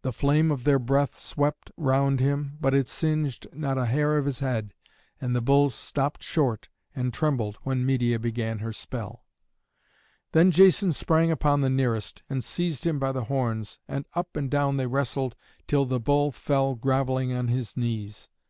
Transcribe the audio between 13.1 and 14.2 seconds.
the horns, and